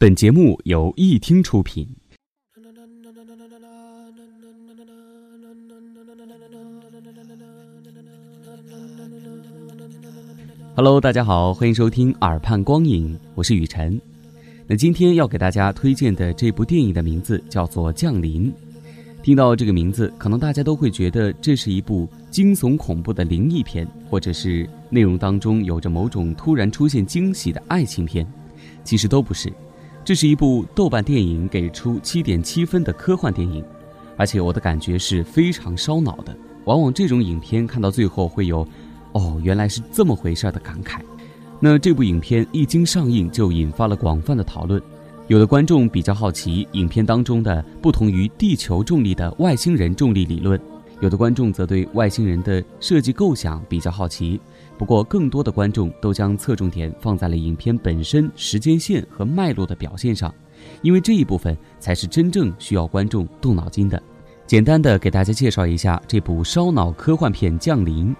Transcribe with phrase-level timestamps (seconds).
[0.00, 1.84] 本节目由一听出品。
[10.76, 14.00] Hello，大家好，欢迎收听耳畔光影，我是雨晨。
[14.68, 18.52] 那今天要给大家推荐的这部电影的名字叫做《降临》。
[19.24, 28.24] 听到这个名字，可能大家都会觉得这是一部惊悚恐怖的灵异片，或者是内容当中有着某种突然出现惊喜的爱情片。
[28.84, 29.52] 其实都不是，
[30.08, 33.62] 这是一部豆瓣电影给出七点七分的科幻电影，
[34.16, 36.34] 而且我的感觉是非常烧脑的。
[36.64, 38.66] 往往这种影片看到最后会有。
[39.12, 41.00] 哦，原来是这么回事儿的感慨。
[41.60, 44.80] 那这部影片一经上映就引发了广泛的讨论。
[45.26, 50.58] 有的观众比较好奇影片当中的不同于地球重力的外星人重力理论，
[51.02, 54.40] 有的观众则对外星人的设计构想比较好奇。
[54.78, 60.32] 不过，更多的观众都将侧重点放在了影片本身时间线和脉络的表现上，
[60.82, 64.00] 因为这一部分才是真正需要观众动脑筋的。
[64.46, 68.10] 简单的给大家介绍一下这部烧脑科幻片《降临》。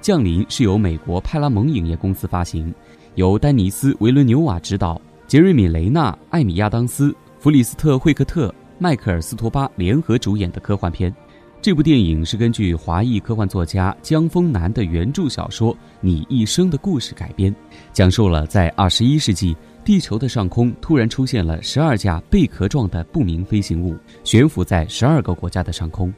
[0.00, 2.74] 降临是由美国派拉蒙影业公司发行，
[3.14, 11.14] 由丹尼斯·维伦纽瓦执导，杰瑞米·雷纳、艾米·亚当斯、弗里斯特·惠克特、迈克尔·斯托巴联合主演的科幻片。
[11.62, 17.54] 这部电影是根据华裔科幻作家江丰南的原著小说《你一生的故事》改编，
[17.92, 23.94] 讲述了在二十一世纪，地球的上空突然出现了十二架贝壳状的不明飞行物，
[24.24, 26.10] 悬浮在十二个国家的上空。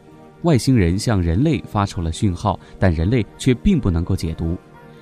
[0.43, 4.57] 外星人向人类发出了讯号，但人类却并不能够解读。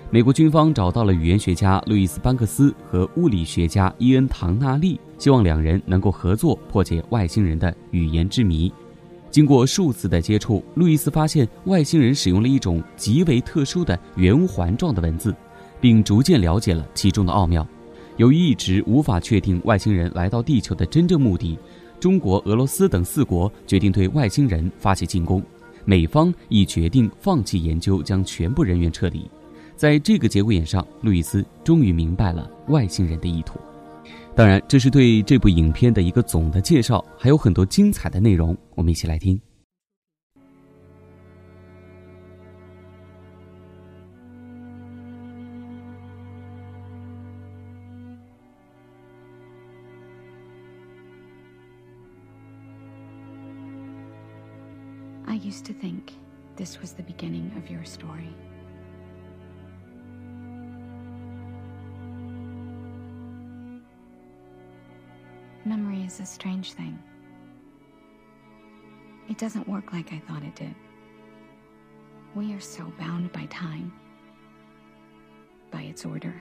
[0.08, 8.72] 美国军方找到了语言学家路易斯·班克斯和物理学家伊恩·唐纳利，希望两人能够合作破解外星人的语言之谜。
[9.30, 15.34] 经过数次的接触，路易斯发现外星人使用了一种极为特殊的圆环状的文字，
[15.80, 17.66] 并逐渐了解了其中的奥妙。
[18.16, 21.58] 由于一直无法确定外星人来到地球的真正目的。
[22.00, 25.42] 中国、俄罗斯等四国决定对外星人发起进攻，
[25.84, 29.30] 美方已决定放弃研究，将全部人员撤离。
[29.76, 33.60] 在这个节骨眼上，路易斯终于明白了外星人的意图。
[34.40, 39.38] 当然，这是对这部影片的一个总的介绍，还有很多精彩的内容，我们一起来听。
[65.70, 66.98] Memory is a strange thing.
[69.28, 70.74] It doesn't work like I thought it did.
[72.34, 73.92] We are so bound by time,
[75.70, 76.34] by its order.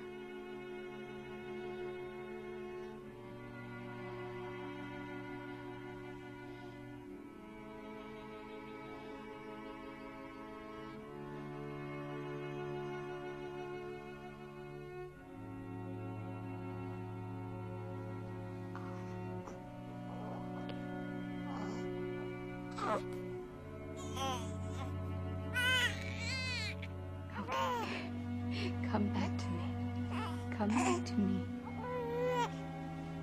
[30.69, 31.41] Back to me.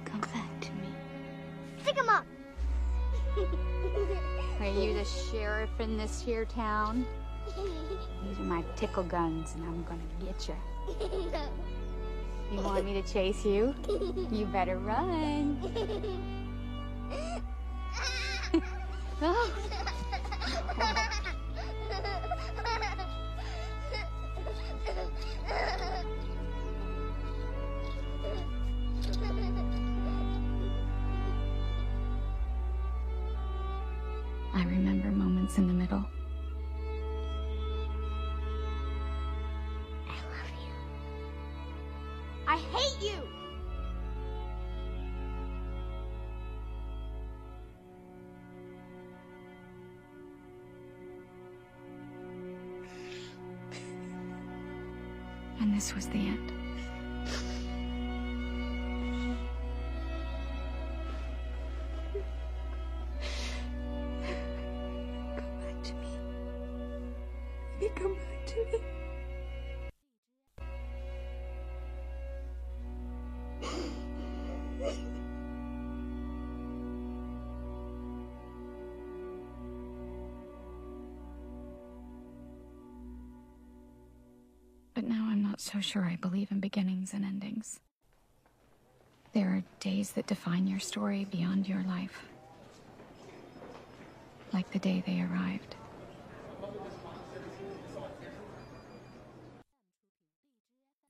[0.05, 0.89] Come back to me.
[1.84, 2.27] Pick him up.
[4.61, 7.07] Are you the sheriff in this here town?
[8.25, 10.57] These are my tickle guns, and I'm gonna get you.
[12.53, 13.75] You want me to chase you?
[14.31, 15.61] You better run.
[19.23, 21.06] oh.
[35.59, 36.05] In the middle.
[40.06, 40.72] I love you.
[42.47, 43.22] I hate you.
[55.60, 56.56] And this was the end.
[85.57, 87.81] So sure I believe in beginnings and endings.
[89.33, 92.25] There are days that define your story beyond your life.
[94.53, 95.77] Like the day they arrived.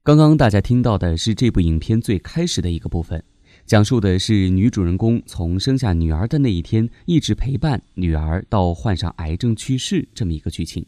[0.02, 3.22] 刚刚大家听到的是这部影片最开始的一个部分，
[3.64, 10.86] 讲述的是女主人公从生下女儿的那一天，一直陪伴女儿到患上癌症去世这么一个剧情。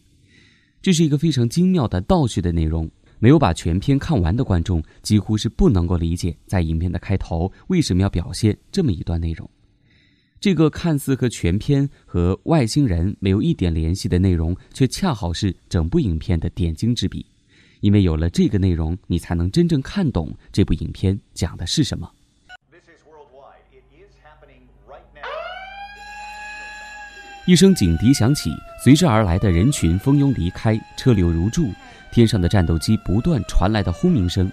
[0.80, 9.48] 这是一个非常精妙的倒叙的内容，没有把全片看完的观众几乎是不能够理解，在影片的开头为什么要表现这么一段内容。
[10.40, 17.26] 这个看似和全片和外星人没有一点联系的内容，却恰好是整部影片的点睛之笔。
[17.80, 22.08] 因为有了这个内容，你才能真正看懂这部影片讲的是什么。
[27.46, 28.50] 一声警笛响起，
[28.84, 31.70] 随之而来的人群蜂拥离开，车流如注，
[32.10, 34.50] 天上的战斗机不断传来的轰鸣声，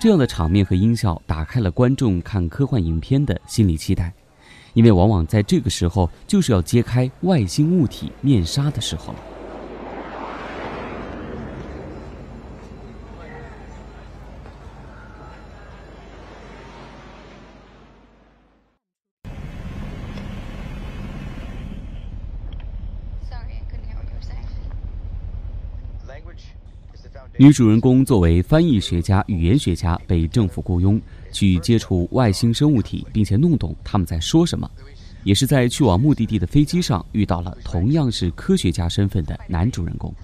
[0.00, 4.12] 这样的场面和音效打开了观众看科幻影片的心理期待，
[4.74, 9.18] 因为往往在这个时候就是要揭开外星物体面纱的时候了。
[27.38, 30.98] 女主人公作为翻译学家、语言学家，被政府雇佣
[31.30, 34.70] 去接触外星生物体，并且弄懂他们在说什么。
[35.22, 40.14] 也是在去往目的地的飞机上遇到了同样是科学家身份的男主人公。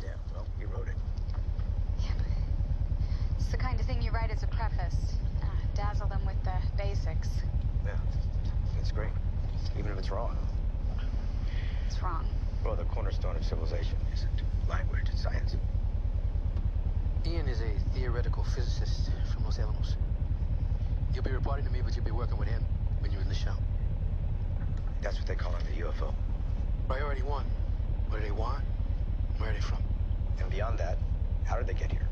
[30.53, 30.99] Beyond that,
[31.45, 32.07] how did they get here?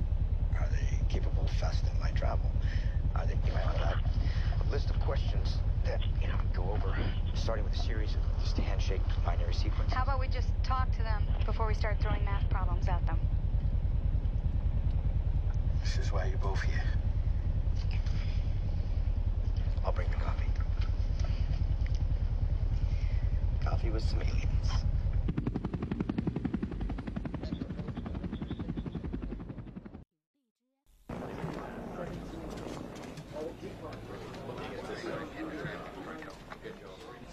[0.58, 2.50] Are they capable of fast and light travel?
[3.14, 3.96] Are they beyond that?
[4.66, 6.96] A list of questions that, you know, go over,
[7.34, 9.92] starting with a series of just handshake binary sequences.
[9.92, 13.18] How about we just talk to them before we start throwing math problems at them?
[15.82, 16.82] This is why you're both here.
[19.84, 20.46] I'll bring the coffee.
[23.62, 24.84] Coffee with some aliens.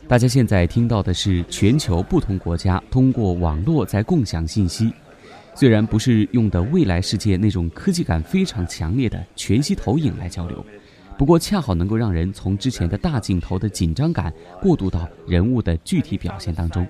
[0.07, 4.93] 大家现在听到的是全球不同国家通过网络在共享信息。
[5.53, 10.65] 虽然不是用的未来世界那种科技感非常强烈的全息投影来交流，
[11.17, 16.87] 不过恰好能够让人从之前的大镜头的紧张感过渡到人物的具体表现当中。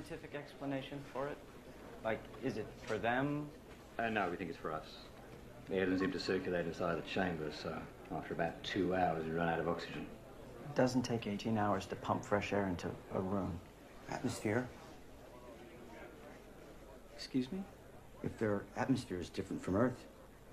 [18.24, 20.06] If their atmosphere is different from Earth,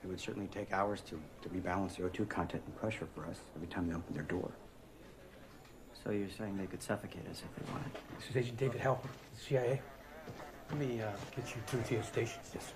[0.02, 3.38] it would certainly take hours to, to rebalance the O2 content and pressure for us
[3.56, 4.50] every time they open their door.
[6.04, 7.90] So you're saying they could suffocate us if they wanted?
[8.18, 9.80] This is Agent David Halper, CIA.
[10.70, 12.50] Let me uh, get you through to your stations.
[12.52, 12.72] Yes.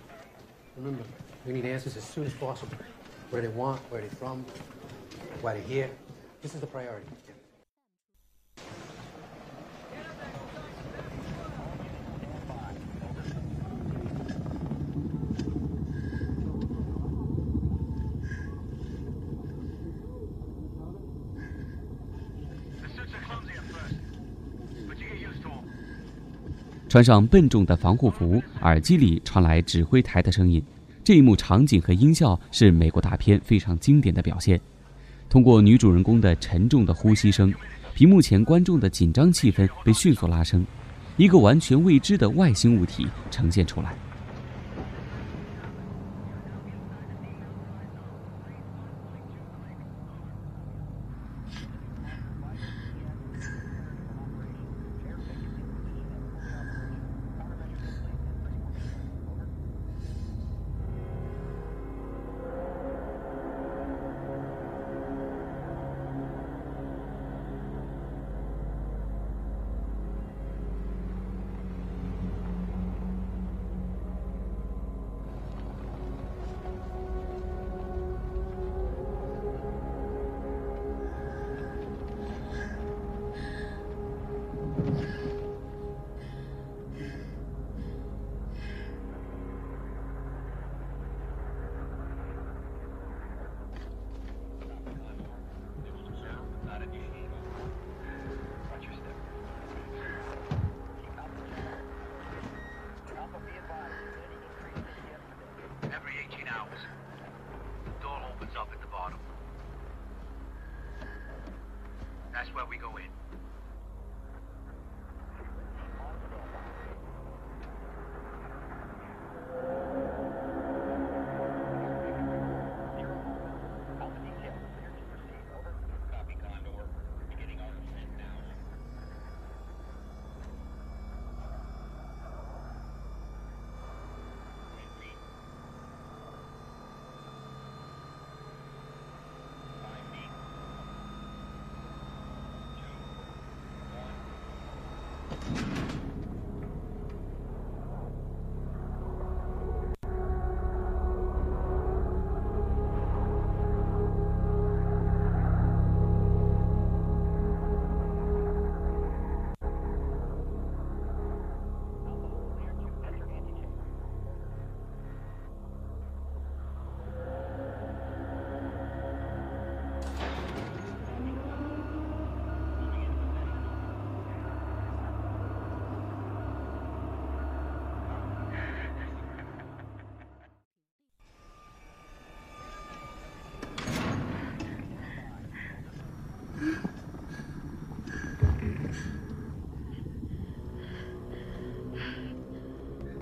[0.76, 1.02] Remember,
[1.44, 2.76] we need answers as soon as possible.
[3.30, 4.44] Where they want, where they're from,
[5.42, 5.90] why they're here.
[6.40, 7.06] This is the priority.
[26.88, 30.62] 穿上笨重的防护服，耳机里传来指挥台的声音。
[31.04, 34.58] 这一幕场景和音效是美国大片非常经典的表现。
[35.28, 37.52] 通过女主人公的沉重的呼吸声，
[37.94, 40.64] 屏幕前观众的紧张气氛被迅速拉升，
[41.18, 43.94] 一个完全未知的外星物体呈现出来。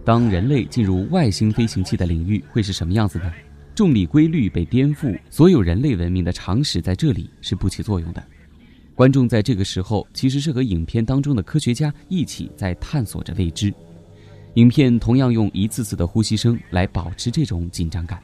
[0.06, 3.32] 当人类进入外星飞行器的领域，会是什么样子呢？
[3.74, 8.22] 重力规律被颠覆，所有人类文明的常识在这里是不起作用的。
[8.94, 13.74] 观众在这个时候其实是和影片当中的科学家一起在探索着未知。
[14.54, 18.22] 影片同样用一次次的呼吸声来保持这种紧张感。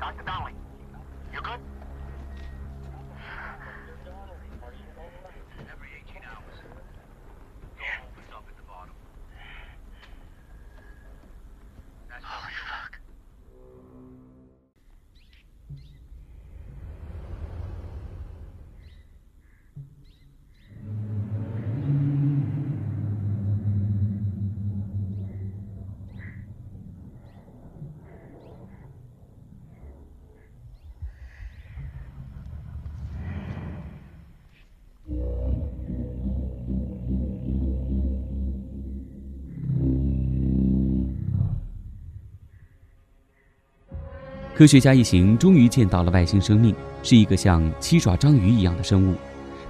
[0.00, 0.22] Dr.
[0.24, 0.54] Donnelly,
[44.56, 49.14] 科学家一行终于见到了外星生命，是一个像七爪章鱼一样的生物。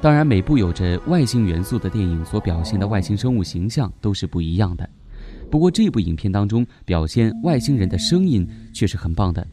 [0.00, 4.88] 当然，每部有着外星元素的电影所表现的外星生物形象都是不一样的。
[5.50, 9.44] 不过，这部影片当中表现外星人的声音却是很棒的，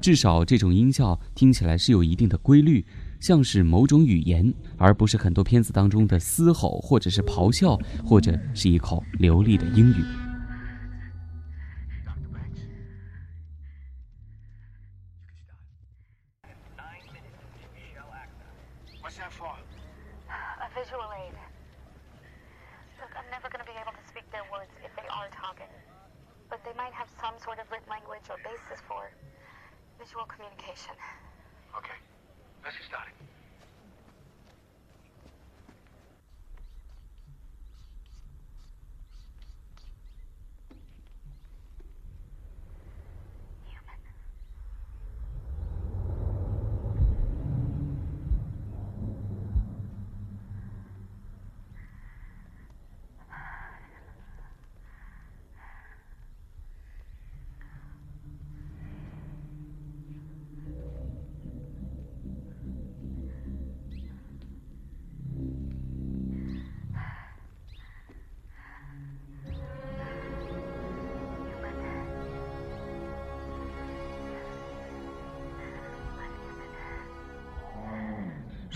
[0.00, 2.84] 至少这种音效听起来是有一定的规律，
[3.18, 10.25] 像是某种语言，而不是很多片子当中的嘶吼，或者是咆哮，或者是一口流利的英语。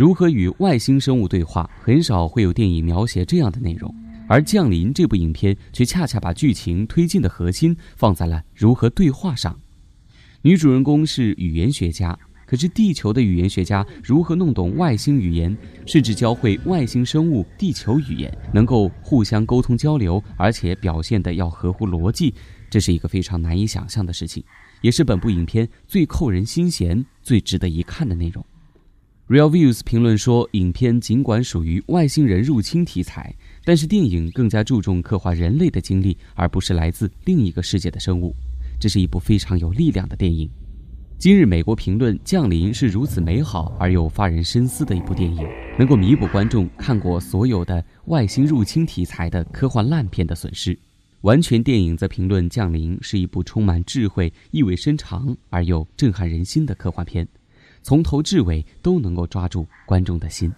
[0.01, 3.95] 如何与外星生物对话，很少会有电影描写这样的内容。
[4.27, 9.55] 而《降临》这部影片却恰恰把剧情推进的核心放在了如何对话上。
[10.41, 15.55] 女主人公是语言学家，可是地球的语言学家如何弄懂外星语言，
[15.85, 22.33] 甚至教会外星生物地球语言，能够互相沟通交流，而且表现的要合乎逻辑，
[22.71, 24.43] 这是一个非常难以想象的事情，
[24.81, 28.43] 也是本部影片最扣人心弦、最值得一看的内容。
[29.31, 33.33] Real Views 评论说，影片尽管属于外星人入侵题材，
[33.65, 38.35] 但是电影更加注重刻画人类的经历，而不是来自另一个世界的生物。
[38.81, 40.51] 这是一部非常有力量的电影。
[41.17, 45.47] 今日美国评论《降临》是如此美好而又发人深思的一部电影，
[45.79, 50.77] 能够弥补观众看过所有的外星入侵题材的科幻烂片的损失。
[51.21, 57.29] 完全电影则评论《降临》是一部充满智慧、意味深长而又震撼人心的科幻片。
[57.83, 60.53] 从头至尾都能够抓住观众的心。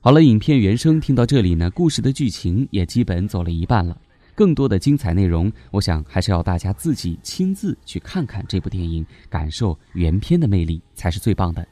[0.00, 3.96] 好了，影片原声听到这里呢，故事的剧情也基本走了一半了。
[4.34, 11.66] 更多的精彩内容，我想还是要大家自己亲自去看看这部电影，感受原片的魅力才是最棒的。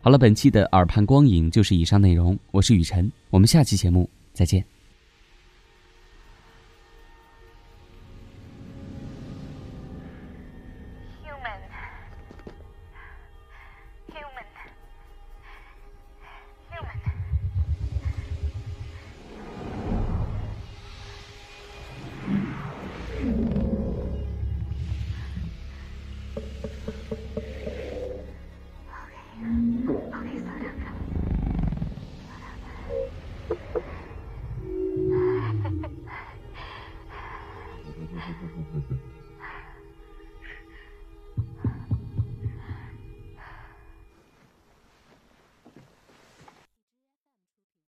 [0.00, 4.64] 好了，本期的耳畔光影就是以上内容，我是雨辰，我们下期节目再见。